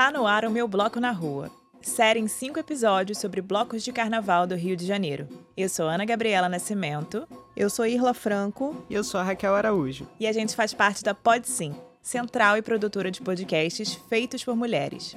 [0.00, 1.50] Tá no ar o meu Bloco na Rua,
[1.82, 5.28] série em cinco episódios sobre blocos de carnaval do Rio de Janeiro.
[5.54, 7.28] Eu sou Ana Gabriela Nascimento.
[7.54, 8.82] Eu sou Irla Franco.
[8.88, 10.08] E eu sou a Raquel Araújo.
[10.18, 14.56] E a gente faz parte da Pod Sim, central e produtora de podcasts feitos por
[14.56, 15.14] mulheres.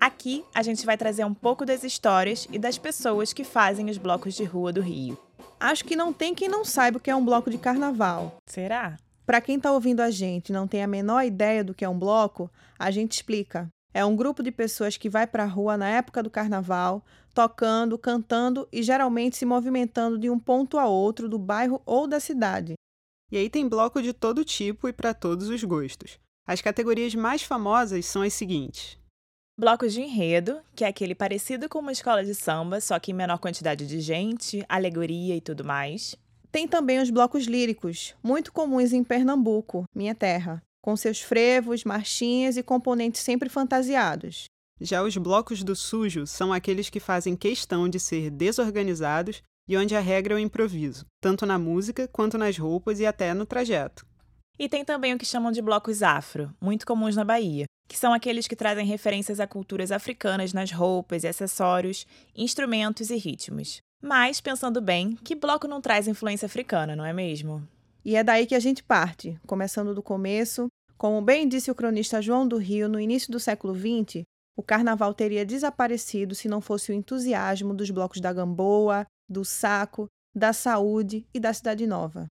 [0.00, 3.98] Aqui a gente vai trazer um pouco das histórias e das pessoas que fazem os
[3.98, 5.16] blocos de rua do Rio.
[5.60, 8.38] Acho que não tem quem não saiba o que é um bloco de carnaval.
[8.46, 8.96] Será?
[9.24, 11.88] Para quem está ouvindo a gente e não tem a menor ideia do que é
[11.88, 13.70] um bloco, a gente explica.
[13.92, 17.98] É um grupo de pessoas que vai para a rua na época do carnaval, tocando,
[17.98, 22.74] cantando e geralmente se movimentando de um ponto a outro do bairro ou da cidade.
[23.30, 26.18] E aí tem bloco de todo tipo e para todos os gostos.
[26.46, 28.98] As categorias mais famosas são as seguintes:
[29.58, 33.14] Blocos de enredo, que é aquele parecido com uma escola de samba, só que em
[33.14, 36.16] menor quantidade de gente, alegoria e tudo mais.
[36.50, 42.56] Tem também os blocos líricos, muito comuns em Pernambuco, minha terra, com seus frevos, marchinhas
[42.56, 44.44] e componentes sempre fantasiados.
[44.80, 49.94] Já os blocos do sujo são aqueles que fazem questão de ser desorganizados e onde
[49.94, 54.06] a regra é o improviso, tanto na música quanto nas roupas e até no trajeto.
[54.58, 58.14] E tem também o que chamam de blocos afro, muito comuns na Bahia, que são
[58.14, 63.82] aqueles que trazem referências a culturas africanas nas roupas e acessórios, instrumentos e ritmos.
[64.00, 67.62] Mas, pensando bem, que bloco não traz influência africana, não é mesmo?
[68.02, 70.66] E é daí que a gente parte, começando do começo.
[70.98, 74.24] Como bem disse o cronista João do Rio, no início do século XX,
[74.56, 80.08] o carnaval teria desaparecido se não fosse o entusiasmo dos blocos da Gamboa, do Saco,
[80.34, 82.26] da Saúde e da Cidade Nova.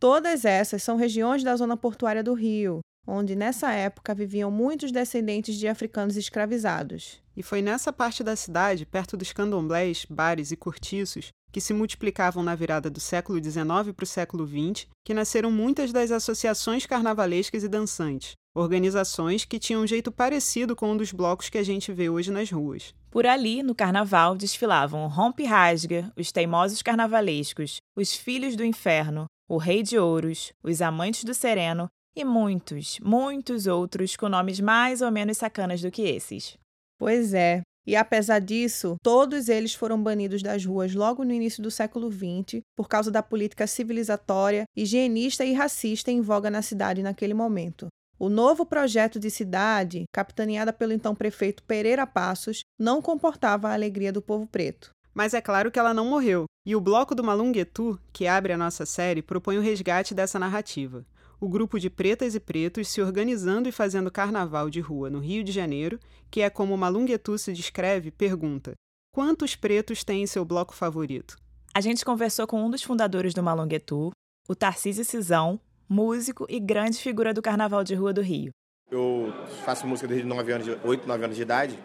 [0.00, 5.54] Todas essas são regiões da zona portuária do Rio, onde nessa época viviam muitos descendentes
[5.54, 7.22] de africanos escravizados.
[7.36, 12.42] E foi nessa parte da cidade, perto dos candomblés, bares e cortiços, que se multiplicavam
[12.42, 17.64] na virada do século XIX para o século XX, que nasceram muitas das associações carnavalescas
[17.64, 21.92] e dançantes, organizações que tinham um jeito parecido com um dos blocos que a gente
[21.92, 22.94] vê hoje nas ruas.
[23.10, 29.26] Por ali, no carnaval, desfilavam o Rompe Rasga, os Teimosos Carnavalescos, os Filhos do Inferno,
[29.48, 35.00] o Rei de Ouros, os Amantes do Sereno e muitos, muitos outros com nomes mais
[35.00, 36.58] ou menos sacanas do que esses.
[36.98, 37.62] Pois é.
[37.88, 42.60] E apesar disso, todos eles foram banidos das ruas logo no início do século XX
[42.76, 47.86] por causa da política civilizatória, higienista e racista em voga na cidade naquele momento.
[48.18, 54.12] O novo projeto de cidade, capitaneada pelo então prefeito Pereira Passos, não comportava a alegria
[54.12, 54.90] do povo preto.
[55.14, 58.58] Mas é claro que ela não morreu, e o bloco do Malunguetu, que abre a
[58.58, 61.06] nossa série, propõe o resgate dessa narrativa
[61.40, 65.44] o grupo de pretas e pretos se organizando e fazendo carnaval de rua no Rio
[65.44, 65.98] de Janeiro,
[66.30, 68.72] que é como Malunguetu se descreve, pergunta:
[69.12, 71.36] quantos pretos têm seu bloco favorito?
[71.74, 74.10] A gente conversou com um dos fundadores do Malunguetu,
[74.48, 78.50] o Tarcísio Cisão, músico e grande figura do carnaval de rua do Rio.
[78.90, 79.32] Eu
[79.64, 81.78] faço música desde 9 anos, 8, 9 anos de idade,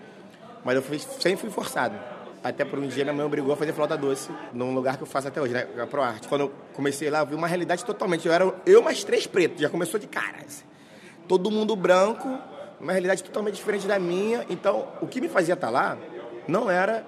[0.64, 2.13] mas eu fui, sempre fui forçado.
[2.44, 5.08] Até por um dia minha mãe obrigou a fazer flauta doce num lugar que eu
[5.08, 5.66] faço até hoje, né?
[5.78, 6.28] É Pro Arte.
[6.28, 8.28] Quando eu comecei lá, eu vi uma realidade totalmente.
[8.28, 10.38] Eu era eu mais três pretos, já começou de cara.
[10.46, 10.66] Assim.
[11.28, 12.28] Todo mundo branco,
[12.82, 14.46] uma realidade totalmente diferente da minha.
[14.50, 15.98] Então, o que me fazia estar lá
[16.46, 17.06] não era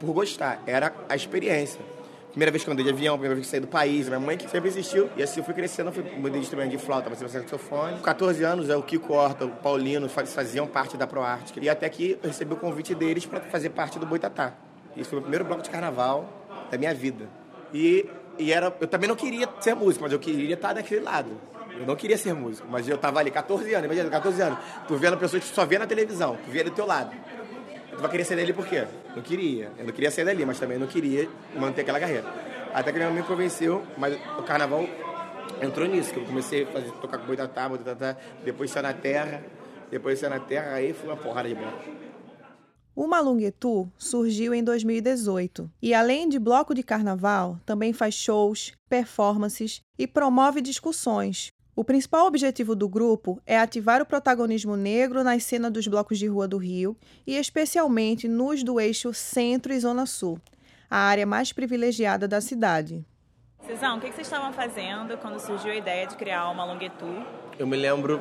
[0.00, 1.80] por gostar, era a experiência.
[2.32, 4.38] Primeira vez que eu andei de avião, primeira vez que saí do país, minha mãe
[4.38, 5.10] que sempre existiu.
[5.18, 7.98] E assim eu fui crescendo, fui mudei de instrumento de flauta, passei para saxofone.
[7.98, 11.54] Com 14 anos, é o Kiko Horta, o Paulino faziam parte da ProArt.
[11.60, 14.54] E até que eu recebi o convite deles para fazer parte do Boitatá.
[14.96, 16.26] Isso foi o primeiro bloco de carnaval
[16.70, 17.28] da minha vida.
[17.72, 21.38] E, e era, eu também não queria ser músico, mas eu queria estar daquele lado.
[21.78, 24.58] Eu não queria ser músico, mas eu tava ali, 14 anos, imagina, 14 anos.
[24.88, 27.14] Tu vendo pessoas que só vê na televisão, tu vê do teu lado.
[27.92, 28.86] Tu vai querer sair dali por quê?
[29.14, 29.70] Não queria.
[29.78, 32.24] Eu não queria sair dali, mas também não queria manter aquela carreira.
[32.72, 34.86] Até que minha mãe me convenceu, mas o carnaval
[35.60, 39.42] entrou nisso, que eu comecei a fazer, tocar com boitatá, boitatá, depois saiu na terra,
[39.90, 42.02] depois saiu na terra, aí foi uma porrada de bloco.
[42.94, 49.80] O Malunguetu surgiu em 2018 e, além de bloco de carnaval, também faz shows, performances
[49.98, 51.50] e promove discussões.
[51.74, 56.26] O principal objetivo do grupo é ativar o protagonismo negro na cena dos blocos de
[56.26, 56.94] rua do Rio
[57.26, 60.38] e, especialmente, nos do eixo Centro e Zona Sul,
[60.90, 63.02] a área mais privilegiada da cidade.
[63.66, 67.24] Cisão, o que vocês estavam fazendo quando surgiu a ideia de criar uma Longuetu?
[67.58, 68.20] Eu me lembro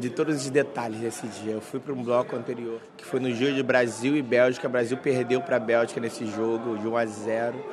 [0.00, 1.52] de todos os detalhes desse dia.
[1.52, 4.66] Eu fui para um bloco anterior, que foi no jogo de Brasil e Bélgica.
[4.66, 7.64] O Brasil perdeu para a Bélgica nesse jogo, de 1 a 0.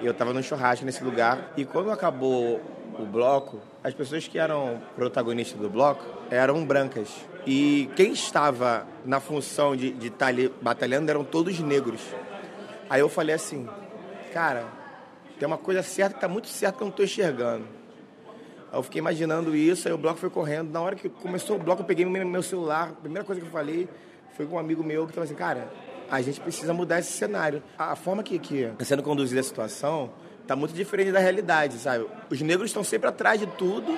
[0.00, 1.52] E eu estava no churrasco nesse lugar.
[1.54, 2.62] E quando acabou
[3.02, 7.08] o bloco, as pessoas que eram protagonistas do bloco eram brancas.
[7.46, 12.00] E quem estava na função de estar tá ali batalhando eram todos negros.
[12.88, 13.68] Aí eu falei assim,
[14.32, 14.66] cara,
[15.38, 17.64] tem uma coisa certa que está muito certa que eu não estou enxergando.
[18.70, 20.70] Aí eu fiquei imaginando isso, aí o bloco foi correndo.
[20.70, 23.50] Na hora que começou o bloco, eu peguei meu celular, a primeira coisa que eu
[23.50, 23.88] falei,
[24.36, 25.72] foi com um amigo meu que falou assim, cara,
[26.10, 27.62] a gente precisa mudar esse cenário.
[27.78, 30.10] A forma que, que sendo conduzida a situação
[30.50, 32.06] está muito diferente da realidade, sabe?
[32.28, 33.96] Os negros estão sempre atrás de tudo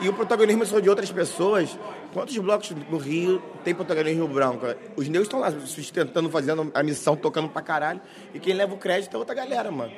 [0.00, 1.76] e o protagonismo é só de outras pessoas.
[2.14, 4.66] Quantos blocos no Rio tem protagonismo branco?
[4.96, 8.00] Os negros estão lá sustentando, fazendo a missão, tocando pra caralho.
[8.32, 9.92] E quem leva o crédito é outra galera, mano.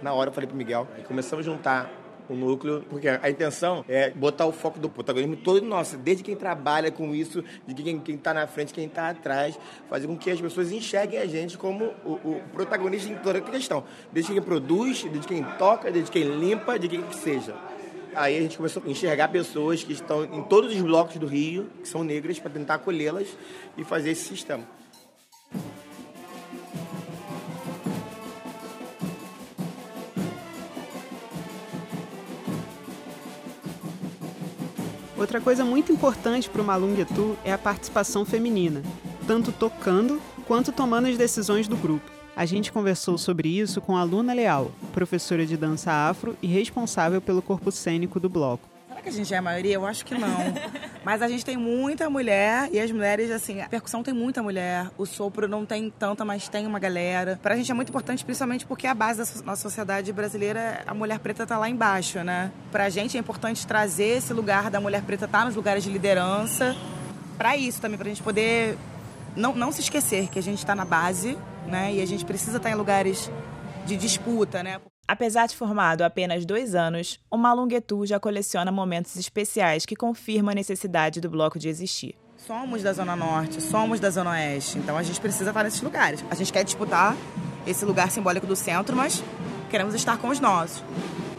[0.00, 1.90] Na hora eu falei pro Miguel, começamos a juntar
[2.28, 6.34] o núcleo, porque a intenção é botar o foco do protagonismo todo nosso, desde quem
[6.34, 10.30] trabalha com isso, de quem, quem tá na frente, quem tá atrás, fazer com que
[10.30, 13.84] as pessoas enxerguem a gente como o, o protagonista em toda a questão.
[14.12, 17.54] Desde quem produz, desde quem toca, desde quem limpa, de quem que seja.
[18.14, 21.68] Aí a gente começou a enxergar pessoas que estão em todos os blocos do Rio,
[21.82, 23.36] que são negras, para tentar acolhê-las
[23.76, 24.64] e fazer esse sistema.
[35.16, 38.82] Outra coisa muito importante para o Malunguetu é a participação feminina,
[39.26, 42.10] tanto tocando quanto tomando as decisões do grupo.
[42.36, 47.20] A gente conversou sobre isso com a Luna Leal, professora de dança afro e responsável
[47.20, 48.73] pelo corpo cênico do bloco
[49.04, 49.74] que a gente é a maioria?
[49.74, 50.36] Eu acho que não.
[51.04, 54.90] Mas a gente tem muita mulher e as mulheres, assim, a percussão tem muita mulher,
[54.96, 57.38] o sopro não tem tanta, mas tem uma galera.
[57.42, 61.18] Pra gente é muito importante, principalmente porque a base da nossa sociedade brasileira, a mulher
[61.18, 62.50] preta tá lá embaixo, né?
[62.72, 65.90] Pra gente é importante trazer esse lugar da mulher preta estar tá nos lugares de
[65.90, 66.74] liderança.
[67.36, 68.78] Pra isso também, pra gente poder
[69.36, 71.36] não, não se esquecer que a gente está na base,
[71.66, 71.92] né?
[71.92, 73.30] E a gente precisa estar tá em lugares
[73.84, 74.80] de disputa, né?
[75.06, 80.52] Apesar de formado há apenas dois anos, o Malunguetu já coleciona momentos especiais que confirmam
[80.52, 82.14] a necessidade do bloco de existir.
[82.38, 86.24] Somos da Zona Norte, somos da Zona Oeste, então a gente precisa estar nesses lugares.
[86.30, 87.14] A gente quer disputar
[87.66, 89.22] esse lugar simbólico do centro, mas
[89.70, 90.82] queremos estar com os nossos.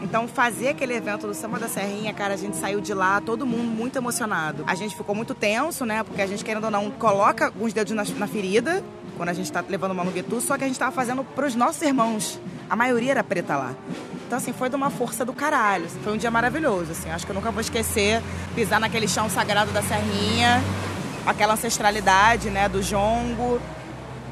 [0.00, 3.44] Então, fazer aquele evento do Samba da Serrinha, cara, a gente saiu de lá, todo
[3.44, 4.62] mundo muito emocionado.
[4.66, 6.04] A gente ficou muito tenso, né?
[6.04, 8.84] Porque a gente, querendo ou não, coloca os dedos na, na ferida
[9.16, 11.82] quando a gente tá levando uma Malunguetu, só que a gente tava fazendo pros nossos
[11.82, 12.38] irmãos.
[12.68, 13.74] A maioria era preta lá.
[14.26, 15.88] Então, assim, foi de uma força do caralho.
[16.02, 17.08] Foi um dia maravilhoso, assim.
[17.10, 18.20] Acho que eu nunca vou esquecer
[18.54, 20.60] pisar naquele chão sagrado da Serrinha,
[21.24, 23.60] aquela ancestralidade, né, do jongo.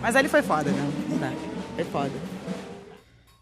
[0.02, 1.36] Mas ali foi foda, né?
[1.76, 2.12] Foi foda.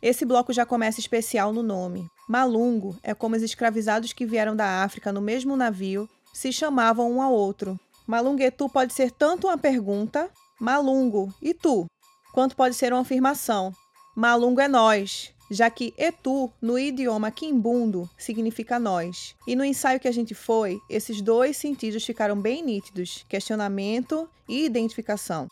[0.02, 2.06] Esse bloco já começa especial no nome.
[2.28, 7.22] Malungo é como os escravizados que vieram da África no mesmo navio se chamavam um
[7.22, 7.78] ao outro.
[8.06, 10.28] Malunguetu pode ser tanto uma pergunta,
[10.60, 11.86] Malungo, e tu?
[12.32, 13.72] Quanto pode ser uma afirmação,
[14.14, 19.34] Malungo é nós, já que Etu, no idioma quimbundo, significa nós.
[19.48, 24.66] E no ensaio que a gente foi, esses dois sentidos ficaram bem nítidos: questionamento e
[24.66, 25.48] identificação.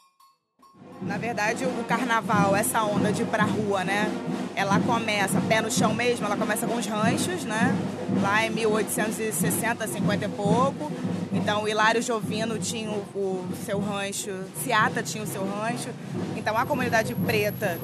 [1.00, 4.12] Na verdade, o carnaval, essa onda de ir pra rua, né?
[4.54, 7.74] Ela começa, pé no chão mesmo, ela começa com os ranchos, né?
[8.20, 10.92] Lá em 1860, 50 e pouco.
[11.32, 14.30] Então, o Hilário Jovino tinha o, o seu rancho,
[14.64, 15.88] Seata tinha o seu rancho.
[16.36, 17.78] Então, a comunidade preta,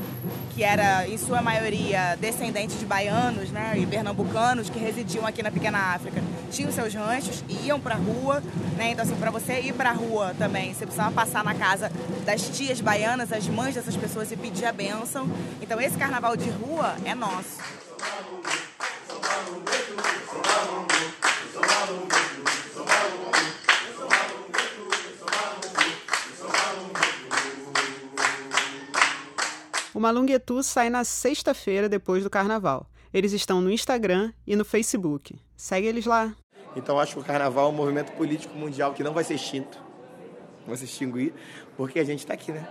[0.54, 5.50] que era, em sua maioria, descendente de baianos né, e pernambucanos que residiam aqui na
[5.50, 6.20] Pequena África,
[6.50, 8.42] tinham seus ranchos e iam para a rua.
[8.76, 8.90] Né?
[8.90, 11.90] Então, assim, para você ir para a rua também, você precisava passar na casa
[12.24, 15.28] das tias baianas, as mães dessas pessoas e pedir a bênção.
[15.62, 17.58] Então, esse carnaval de rua é nosso.
[29.96, 32.86] O Malunguetu sai na sexta-feira depois do carnaval.
[33.14, 35.34] Eles estão no Instagram e no Facebook.
[35.56, 36.36] Segue eles lá.
[36.76, 39.78] Então acho que o carnaval é um movimento político mundial que não vai ser extinto,
[40.60, 41.32] não vai se extinguir,
[41.78, 42.68] porque a gente está aqui, né?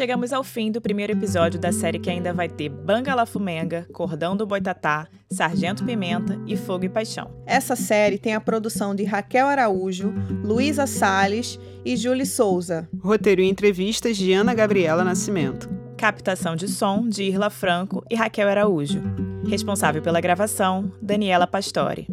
[0.00, 4.34] Chegamos ao fim do primeiro episódio da série que ainda vai ter Banga Fumenga, Cordão
[4.34, 7.30] do Boitatá, Sargento Pimenta e Fogo e Paixão.
[7.44, 10.10] Essa série tem a produção de Raquel Araújo,
[10.42, 12.88] Luísa Salles e Julie Souza.
[12.98, 15.68] Roteiro e entrevistas de Ana Gabriela Nascimento.
[15.98, 19.02] Captação de som de Irla Franco e Raquel Araújo.
[19.46, 22.08] Responsável pela gravação, Daniela Pastore.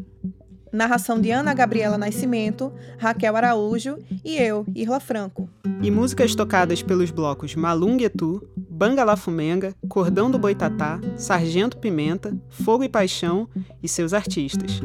[0.77, 5.49] Narração de Ana Gabriela Nascimento, Raquel Araújo e eu, Irla Franco.
[5.81, 12.83] E músicas tocadas pelos blocos Malunguetu, Banga La Fumenga, Cordão do Boitatá, Sargento Pimenta, Fogo
[12.83, 13.49] e Paixão
[13.81, 14.79] e seus artistas.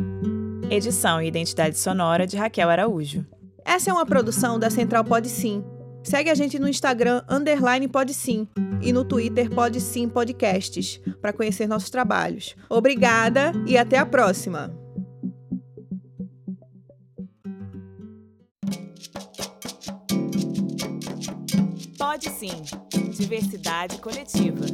[0.70, 3.26] Edição e identidade sonora de Raquel Araújo.
[3.62, 5.62] Essa é uma produção da Central Pod Sim,
[6.02, 8.48] Segue a gente no Instagram, underline pode sim,
[8.80, 12.56] e no Twitter pode sim podcasts, para conhecer nossos trabalhos.
[12.68, 14.81] Obrigada e até a próxima!
[22.42, 22.64] Sim.
[23.12, 24.66] Diversidade coletiva.